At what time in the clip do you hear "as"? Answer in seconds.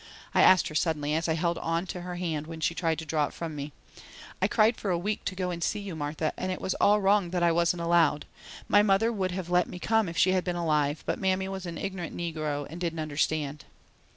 1.13-1.29